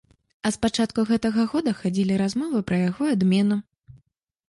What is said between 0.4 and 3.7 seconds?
А з пачатку гэтага года хадзілі размовы пра яго адмену.